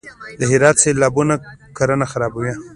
[0.39, 1.35] د هرات سیلابونه
[1.77, 2.53] کروندې خرابوي؟